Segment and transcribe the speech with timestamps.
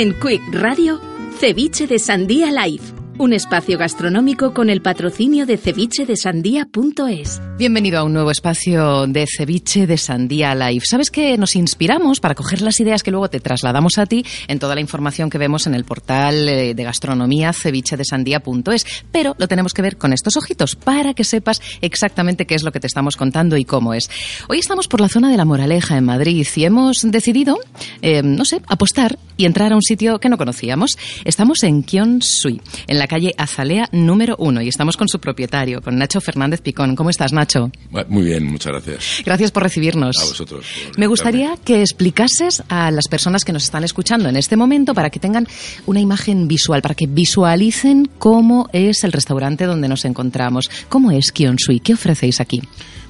[0.00, 0.98] En Quick Radio,
[1.38, 7.42] Ceviche de Sandía Live un espacio gastronómico con el patrocinio de cevichedesandía.es.
[7.58, 10.84] Bienvenido a un nuevo espacio de Ceviche de Sandía Live.
[10.88, 14.58] Sabes que nos inspiramos para coger las ideas que luego te trasladamos a ti en
[14.58, 19.74] toda la información que vemos en el portal eh, de gastronomía cevichedesandía.es, pero lo tenemos
[19.74, 23.18] que ver con estos ojitos para que sepas exactamente qué es lo que te estamos
[23.18, 24.08] contando y cómo es.
[24.48, 27.58] Hoy estamos por la zona de la Moraleja en Madrid y hemos decidido,
[28.00, 30.92] eh, no sé, apostar y entrar a un sitio que no conocíamos.
[31.26, 35.82] Estamos en Kion Sui, en la calle Azalea número uno y estamos con su propietario,
[35.82, 36.94] con Nacho Fernández Picón.
[36.94, 37.72] ¿Cómo estás, Nacho?
[38.08, 39.22] Muy bien, muchas gracias.
[39.26, 40.16] Gracias por recibirnos.
[40.16, 40.64] A vosotros.
[40.96, 45.10] Me gustaría que explicases a las personas que nos están escuchando en este momento para
[45.10, 45.48] que tengan
[45.86, 50.70] una imagen visual, para que visualicen cómo es el restaurante donde nos encontramos.
[50.88, 51.80] ¿Cómo es Sui?
[51.80, 52.62] ¿Qué ofrecéis aquí?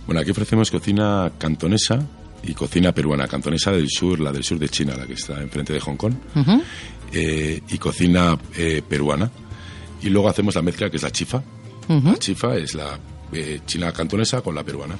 [0.07, 1.99] Bueno, aquí ofrecemos cocina cantonesa,
[2.43, 5.75] y cocina peruana, cantonesa del sur, la del sur de China, la que está enfrente
[5.75, 6.15] de Hong Kong,
[7.13, 9.31] eh, y cocina eh, peruana.
[10.03, 11.43] Y luego hacemos la mezcla que es la chifa.
[11.89, 12.99] La chifa es la
[13.33, 14.97] eh, china cantonesa con la peruana.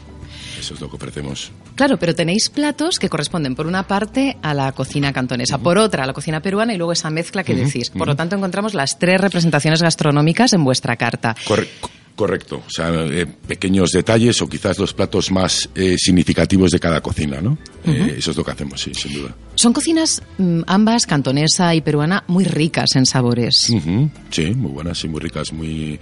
[0.59, 1.53] Eso es lo que ofrecemos.
[1.75, 6.05] Claro, pero tenéis platos que corresponden por una parte a la cocina cantonesa, por otra
[6.05, 7.91] a la cocina peruana y luego esa mezcla que decís.
[7.91, 11.35] Por lo tanto, encontramos las tres representaciones gastronómicas en vuestra carta.
[11.47, 11.89] Correcto.
[12.21, 17.01] Correcto, o sea, eh, pequeños detalles o quizás los platos más eh, significativos de cada
[17.01, 17.57] cocina, ¿no?
[17.87, 19.35] Eh, eso es lo que hacemos, sí, sin duda.
[19.55, 23.55] Son cocinas mm, ambas, cantonesa y peruana, muy ricas en sabores.
[23.65, 25.99] Sí, muy buenas, sí, muy ricas, muy...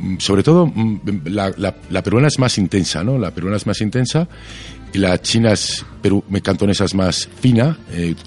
[0.00, 3.18] Mm, sobre todo, mm, la, la, peruana es más intensa, ¿no?
[3.18, 4.28] La peruana es más intensa
[4.92, 7.76] y la china es Perú, cantonesa es más fina,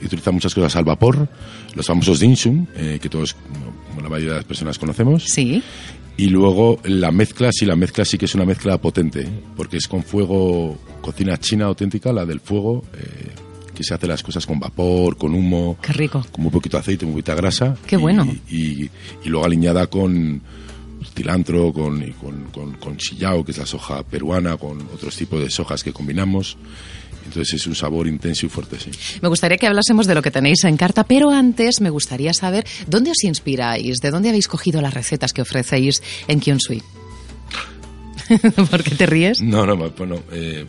[0.03, 1.29] utiliza muchas cosas al vapor,
[1.75, 2.35] los famosos dim
[2.75, 3.38] que todos,
[3.95, 5.23] la mayoría de las personas conocemos.
[5.28, 5.63] Sí.
[6.21, 9.27] Y luego la mezcla, sí, la mezcla sí que es una mezcla potente,
[9.57, 13.31] porque es con fuego, cocina china auténtica, la del fuego, eh,
[13.73, 15.77] que se hace las cosas con vapor, con humo.
[15.81, 16.23] Qué rico.
[16.31, 17.75] Con muy poquito aceite, muy poquita grasa.
[17.87, 18.31] Qué bueno.
[18.51, 18.91] Y,
[19.25, 20.43] luego aliñada con
[21.16, 25.50] cilantro, con, con, con, con chillao, que es la soja peruana, con otros tipos de
[25.50, 26.57] sojas que combinamos.
[27.25, 28.91] Entonces es un sabor intenso y fuerte, sí.
[29.22, 32.66] Me gustaría que hablásemos de lo que tenéis en carta, pero antes me gustaría saber
[32.88, 36.81] dónde os inspiráis, de dónde habéis cogido las recetas que ofrecéis en Kyonsui.
[38.69, 39.41] ¿Por qué te ríes?
[39.41, 40.66] No, no, bueno, eh,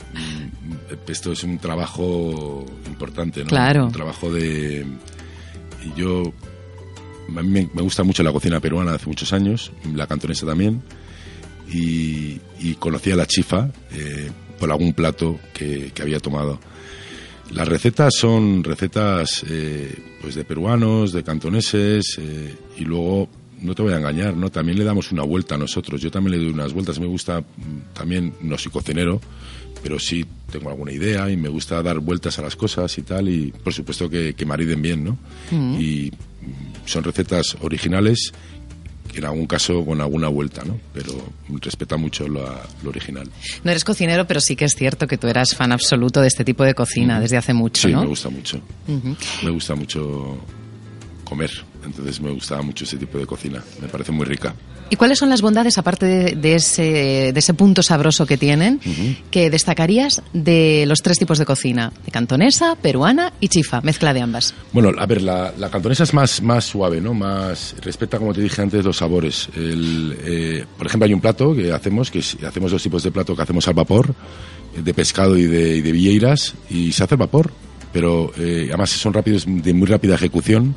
[1.09, 3.47] esto es un trabajo importante, ¿no?
[3.48, 3.87] Claro.
[3.87, 4.87] Un trabajo de...
[5.84, 6.32] Y yo...
[7.28, 10.83] A mí me gusta mucho la cocina peruana hace muchos años, la cantonesa también,
[11.72, 14.31] y, y conocí a la chifa, eh,
[14.62, 16.60] por algún plato que, había tomado.
[17.50, 23.28] Las recetas son recetas eh, pues de peruanos, de cantoneses eh, y luego
[23.60, 24.53] no te voy a engañar, ¿no?
[24.53, 26.00] También le damos una vuelta a nosotros.
[26.00, 27.00] Yo también le doy unas vueltas.
[27.00, 29.21] Me gusta mm, también no soy cocinero,
[29.83, 33.28] pero sí tengo alguna idea y me gusta dar vueltas a las cosas y tal
[33.28, 35.19] y por supuesto que, que mariden bien, ¿no?
[35.50, 35.81] Mm.
[35.81, 36.12] Y
[36.84, 38.32] son recetas originales
[39.14, 40.78] en algún caso con alguna vuelta, ¿no?
[40.94, 41.12] Pero
[41.60, 42.44] respeta mucho lo,
[42.86, 43.28] original.
[43.62, 46.44] No eres cocinero, pero sí que es cierto que tú eras fan absoluto de este
[46.44, 48.03] tipo de cocina desde hace mucho, sí, ¿no?
[48.03, 48.60] me gusta mucho.
[49.42, 50.38] Me gusta mucho
[51.25, 51.50] comer,
[51.84, 53.62] entonces me gustaba mucho ese tipo de cocina.
[53.80, 54.54] Me parece muy rica.
[54.92, 58.78] ¿Y cuáles son las bondades, aparte de, ese, de ese punto sabroso que tienen,
[59.30, 61.94] que destacarías de los tres tipos de cocina?
[62.04, 64.53] De cantonesa, peruana y chifa, mezcla de ambas.
[64.70, 67.14] Bueno, a ver, la, cantonesa es más, más suave, ¿no?
[67.14, 69.48] Más, respeta, como te dije antes, los sabores.
[69.56, 73.41] Eh, por ejemplo, hay un plato que hacemos, que hacemos dos tipos de plato que
[73.41, 74.14] hacemos al vapor,
[74.76, 77.50] de pescado y de, de villeiras, y se hace al vapor,
[77.94, 80.74] pero eh, además son rápidos, de muy rápida ejecución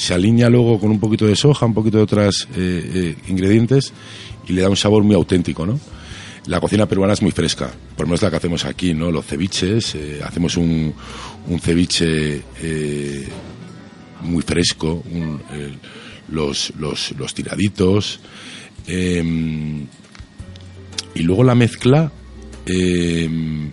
[0.00, 3.92] se alinea luego con un poquito de soja, un poquito de otros eh, eh, ingredientes
[4.48, 5.78] y le da un sabor muy auténtico, ¿no?
[6.46, 9.10] La cocina peruana es muy fresca, por lo menos la que hacemos aquí, ¿no?
[9.10, 10.94] Los ceviches, eh, hacemos un,
[11.48, 12.42] un ceviche
[14.22, 15.04] muy fresco,
[16.30, 18.20] los, los, los, tiraditos,
[18.86, 19.86] em,
[21.14, 22.10] y luego la mezcla
[22.64, 23.70] em,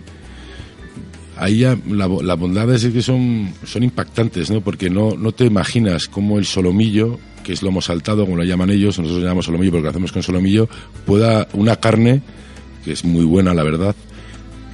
[1.39, 4.61] ahí ya la, la bondad es que son, son impactantes, ¿no?
[4.61, 8.69] Porque no, no te imaginas cómo el solomillo, que es lomo saltado, como lo llaman
[8.69, 10.67] ellos, nosotros lo llamamos solomillo porque lo hacemos con solomillo,
[11.05, 12.21] pueda una carne,
[12.83, 13.95] que es muy buena, la verdad,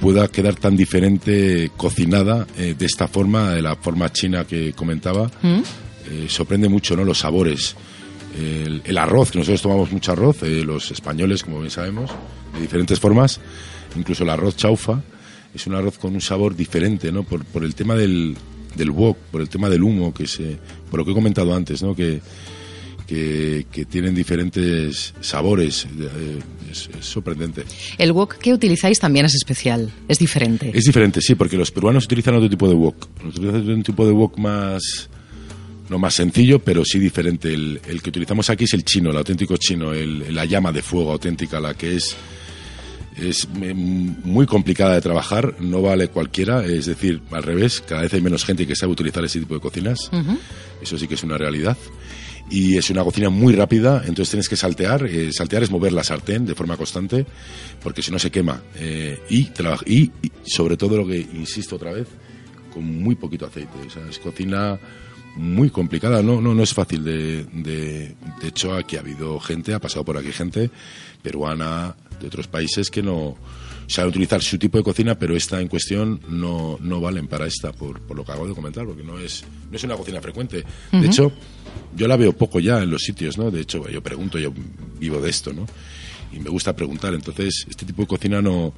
[0.00, 5.30] pueda quedar tan diferente cocinada eh, de esta forma, de la forma china que comentaba.
[5.42, 5.60] ¿Mm?
[6.06, 7.04] Eh, sorprende mucho, ¿no?
[7.04, 7.76] Los sabores.
[8.36, 12.10] El, el arroz, que nosotros tomamos mucho arroz, eh, los españoles, como bien sabemos,
[12.54, 13.40] de diferentes formas.
[13.96, 15.02] Incluso el arroz chaufa
[15.54, 17.22] es un arroz con un sabor diferente, ¿no?
[17.22, 18.36] Por, por el tema del,
[18.74, 20.58] del wok, por el tema del humo, que se,
[20.90, 21.94] por lo que he comentado antes, ¿no?
[21.94, 22.20] Que,
[23.06, 25.86] que, que tienen diferentes sabores.
[25.98, 26.38] eh,
[26.70, 27.62] es- es sorprendente.
[27.98, 30.72] El wok que utilizáis también es especial, es diferente.
[30.74, 33.06] Es diferente, sí, porque los peruanos utilizan otro tipo de wok.
[33.24, 35.08] Utilizan un tipo de wok más,
[35.88, 37.52] no más sencillo, pero sí diferente.
[37.54, 40.82] El, el que utilizamos aquí es el chino, el auténtico chino, el- la llama de
[40.82, 42.16] fuego auténtica, la que es
[43.16, 48.12] es mm, muy complicada de trabajar, no vale cualquiera, es decir, al revés, cada vez
[48.14, 50.10] hay menos gente que sabe utilizar ese tipo de cocinas,
[50.82, 51.76] eso sí que es una realidad.
[52.50, 55.06] Y es una cocina muy rápida, entonces tienes que saltear.
[55.06, 57.24] eh, saltear es mover la sartén de forma constante,
[57.82, 58.60] porque si no se quema.
[58.76, 59.48] Eh, y,
[59.86, 62.06] y, y sobre todo lo que insisto otra vez,
[62.70, 63.72] con muy poquito aceite.
[63.86, 64.78] O sea, es cocina
[65.36, 69.74] muy complicada, no, no, no es fácil de, de, de hecho aquí ha habido gente,
[69.74, 70.70] ha pasado por aquí gente
[71.22, 73.36] peruana de otros países que no
[73.86, 77.72] saben utilizar su tipo de cocina, pero esta en cuestión no, no valen para esta,
[77.72, 80.64] por, por lo que acabo de comentar, porque no es, no es una cocina frecuente.
[80.90, 81.32] De hecho,
[81.94, 83.50] yo la veo poco ya en los sitios, ¿no?
[83.50, 84.52] De hecho, yo pregunto, yo
[84.98, 85.66] vivo de esto, ¿no?
[86.32, 88.72] Y me gusta preguntar, entonces, este tipo de cocina no,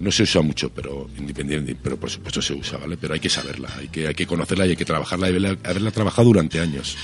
[0.00, 2.96] no se usa mucho, pero independiente, pero por supuesto se usa, ¿vale?
[2.96, 5.56] Pero hay que saberla, hay que, hay que conocerla y hay que trabajarla y haberla,
[5.64, 6.96] haberla trabajado durante años.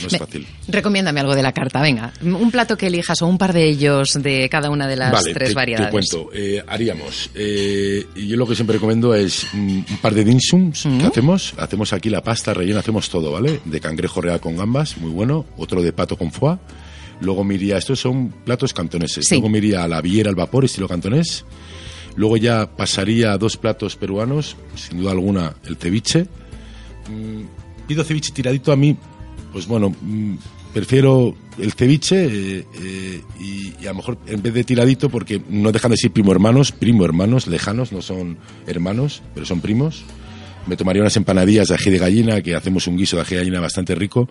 [0.00, 0.46] No es Me- fácil.
[0.68, 2.12] Recomiéndame algo de la carta, venga.
[2.22, 5.32] Un plato que elijas o un par de ellos de cada una de las vale,
[5.34, 5.86] tres te, variedades.
[5.88, 6.30] te cuento.
[6.34, 7.30] Eh, haríamos.
[7.34, 11.54] eh, yo lo que siempre recomiendo es un par de dim sums que hacemos.
[11.58, 13.60] Hacemos aquí la pasta rellena, hacemos todo, ¿vale?
[13.64, 15.46] De cangrejo real con gambas, muy bueno.
[15.56, 16.58] Otro de pato con foie.
[17.20, 19.26] Luego me iría, estos son platos cantoneses.
[19.26, 19.36] Sí.
[19.36, 21.44] Luego me iría a la viera al vapor, estilo cantonés.
[22.16, 26.26] Luego ya pasaría a dos platos peruanos, sin duda alguna el ceviche.
[27.08, 28.96] Mm, pido ceviche tiradito a mí,
[29.52, 30.34] pues bueno, mm,
[30.72, 35.40] prefiero el ceviche eh, eh, y, y a lo mejor en vez de tiradito, porque
[35.48, 40.04] no dejan de ser primo hermanos, primo hermanos lejanos, no son hermanos, pero son primos.
[40.66, 43.40] Me tomaría unas empanadillas de ají de gallina, que hacemos un guiso de ají de
[43.40, 44.28] gallina bastante rico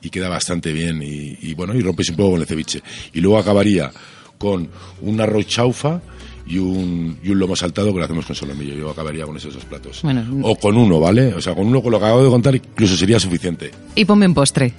[0.00, 1.02] y queda bastante bien.
[1.02, 2.82] Y, y bueno, y rompes un poco con el ceviche.
[3.12, 3.92] Y luego acabaría
[4.38, 4.68] con
[5.02, 6.00] un arroz chaufa
[6.46, 8.74] y un, y un lomo saltado que lo hacemos con solomillo.
[8.74, 10.02] Yo acabaría con esos dos platos.
[10.02, 10.26] Bueno.
[10.42, 11.34] o con uno, ¿vale?
[11.34, 13.70] O sea, con uno con lo que acabo de contar incluso sería suficiente.
[13.94, 14.74] Y ponme un postre.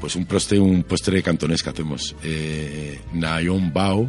[0.00, 2.16] Pues un postre, un postre cantonés que hacemos.
[2.22, 4.06] Eh, Nayon Bao,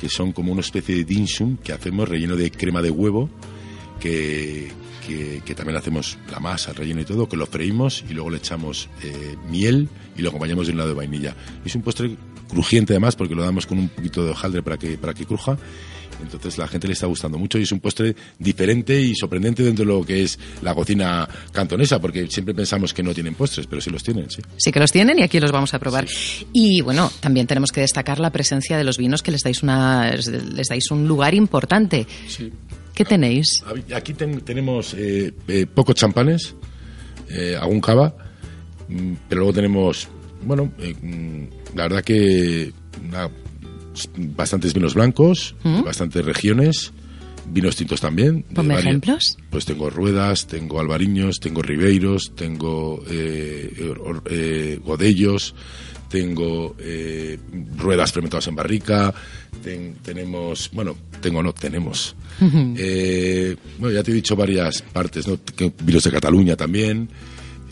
[0.00, 3.28] que son como una especie de dim sum que hacemos relleno de crema de huevo,
[3.98, 4.68] que,
[5.04, 8.30] que, que también hacemos la masa, el relleno y todo, que lo freímos y luego
[8.30, 11.34] le echamos eh, miel y lo acompañamos de un lado de vainilla.
[11.64, 12.16] Es un postre
[12.48, 15.56] crujiente además porque lo damos con un poquito de hojaldre para que, para que cruja.
[16.20, 19.84] Entonces la gente le está gustando mucho y es un postre diferente y sorprendente dentro
[19.84, 23.80] de lo que es la cocina cantonesa, porque siempre pensamos que no tienen postres, pero
[23.80, 24.42] sí los tienen, sí.
[24.56, 26.08] Sí que los tienen y aquí los vamos a probar.
[26.52, 30.10] Y bueno, también tenemos que destacar la presencia de los vinos que les dais una
[30.10, 32.04] les dais un lugar importante.
[32.26, 32.52] Sí.
[32.94, 33.62] ¿Qué tenéis?
[33.94, 36.52] Aquí ten- tenemos eh, eh, pocos champanes,
[37.30, 38.12] eh, algún cava,
[38.88, 40.08] mm, pero luego tenemos,
[40.44, 42.72] bueno, eh, mm, la verdad que
[43.08, 43.30] una-
[44.36, 45.54] bastantes vinos blancos,
[45.84, 46.92] bastantes regiones,
[47.50, 48.42] vinos tintos también.
[48.54, 49.36] Ponme ejemplos.
[49.50, 55.54] Pues tengo ruedas, tengo albariños, tengo ribeiros, tengo eh, or- eh, godellos,
[56.08, 57.38] tengo eh,
[57.76, 59.12] ruedas fermentadas en barrica,
[59.64, 62.14] ten- tenemos, bueno, tengo no, tenemos.
[62.78, 65.38] Eh, bueno, ya te he dicho varias partes, ¿no?
[65.82, 67.08] Vinos de Cataluña también.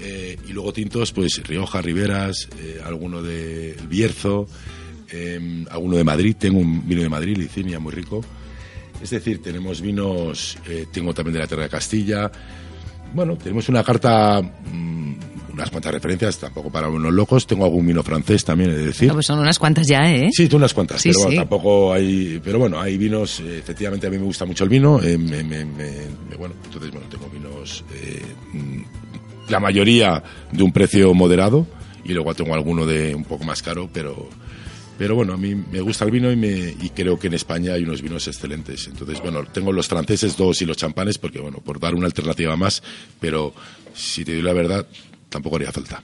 [0.00, 4.46] Eh, y luego tintos, pues Rioja, Riberas, eh, alguno de Bierzo,
[5.10, 6.36] eh, alguno de Madrid.
[6.38, 8.22] Tengo un vino de Madrid, Licinia, muy rico.
[9.02, 12.30] Es decir, tenemos vinos, eh, tengo también de la Tierra de Castilla.
[13.14, 15.14] Bueno, tenemos una carta, mm,
[15.52, 17.46] unas cuantas referencias, tampoco para unos locos.
[17.46, 19.10] Tengo algún vino francés también, he de decir.
[19.10, 20.28] Ah, pues son unas cuantas ya, ¿eh?
[20.32, 22.40] Sí, tú unas cuantas, Sí, pero bueno, tampoco hay.
[22.42, 24.98] Pero bueno, hay vinos, efectivamente a mí me gusta mucho el vino.
[24.98, 27.84] me- me- me- me- bueno, entonces, bueno, tengo vinos,
[28.52, 28.80] mm,
[29.48, 30.22] la mayoría
[30.52, 31.66] de un precio moderado
[32.04, 34.28] y luego tengo alguno de un poco más caro, pero.
[34.98, 37.74] Pero bueno, a mí me gusta el vino y, me, y creo que en España
[37.74, 38.86] hay unos vinos excelentes.
[38.86, 42.56] Entonces, bueno, tengo los franceses dos y los champanes porque, bueno, por dar una alternativa
[42.56, 42.82] más,
[43.20, 43.52] pero
[43.92, 44.86] si te digo la verdad,
[45.28, 46.02] tampoco haría falta.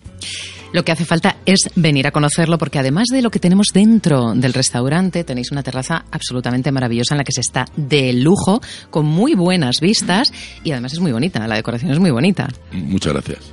[0.72, 4.32] Lo que hace falta es venir a conocerlo porque además de lo que tenemos dentro
[4.34, 8.60] del restaurante, tenéis una terraza absolutamente maravillosa en la que se está de lujo,
[8.90, 10.32] con muy buenas vistas
[10.64, 12.48] y además es muy bonita, la decoración es muy bonita.
[12.72, 13.52] Muchas gracias.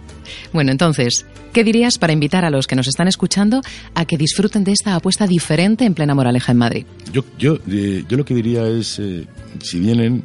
[0.54, 3.62] Bueno, entonces, ¿qué dirías para invitar a los que nos están escuchando
[3.96, 6.86] a que disfruten de esta apuesta diferente en plena Moraleja en Madrid?
[7.12, 9.26] Yo, yo, eh, yo lo que diría es, eh,
[9.62, 10.24] si vienen,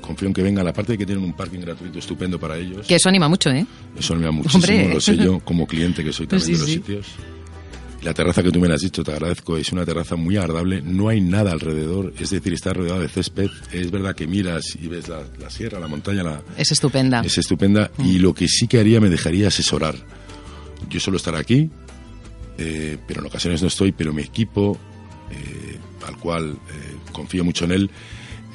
[0.00, 2.86] confío en que vengan, aparte de que tienen un parking gratuito estupendo para ellos.
[2.86, 3.64] Que eso anima mucho, ¿eh?
[3.98, 4.94] Eso anima muchísimo, Hombre.
[4.94, 6.74] lo sé yo, como cliente que soy también Sí, de los sí.
[6.74, 7.06] sitios.
[8.02, 10.82] La terraza que tú me la has dicho, te agradezco, es una terraza muy agradable,
[10.82, 14.88] no hay nada alrededor, es decir, está rodeado de césped, es verdad que miras y
[14.88, 17.20] ves la, la sierra, la montaña, la, Es estupenda.
[17.24, 19.94] es estupenda y lo que sí que haría me dejaría asesorar.
[20.90, 21.70] Yo suelo estar aquí,
[22.58, 24.76] eh, pero en ocasiones no estoy, pero mi equipo,
[25.30, 27.90] eh, al cual eh, confío mucho en él,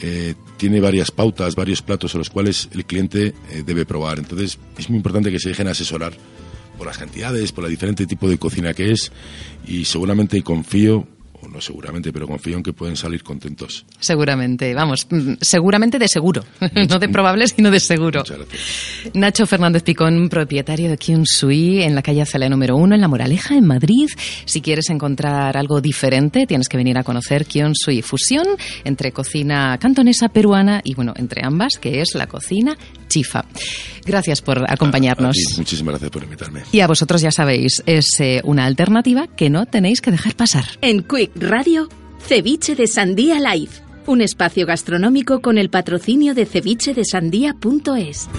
[0.02, 4.20] eh, tiene varias pautas, varios platos a los cuales el cliente eh, debe probar.
[4.20, 6.14] Entonces es muy importante que se dejen asesorar
[6.78, 9.12] por las cantidades, por el diferente tipo de cocina que es
[9.66, 11.08] y seguramente confío,
[11.58, 13.84] no seguramente, pero confío en que pueden salir contentos.
[14.00, 16.44] Seguramente, vamos, mm, seguramente de seguro.
[16.90, 18.20] no de probable, sino de seguro.
[18.20, 19.16] Muchas gracias.
[19.16, 23.08] Nacho Fernández Picón, propietario de Kyun Sui en la calle Azalea número 1 en La
[23.08, 24.08] Moraleja, en Madrid.
[24.46, 28.46] Si quieres encontrar algo diferente, tienes que venir a conocer Kyun Sui, fusión
[28.84, 33.46] entre cocina cantonesa, peruana y, bueno, entre ambas, que es la cocina chifa.
[34.06, 35.38] Gracias por acompañarnos.
[35.54, 36.64] A muchísimas gracias por invitarme.
[36.72, 40.66] Y a vosotros ya sabéis, es eh, una alternativa que no tenéis que dejar pasar.
[40.82, 41.90] En Quick Radio,
[42.26, 43.72] Ceviche de Sandía Live.
[44.06, 48.30] Un espacio gastronómico con el patrocinio de cevichedesandía.es.